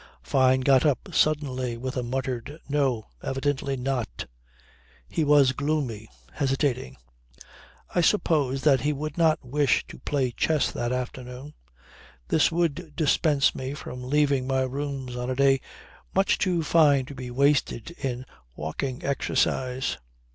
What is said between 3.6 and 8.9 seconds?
not." He was gloomy, hesitating. I supposed that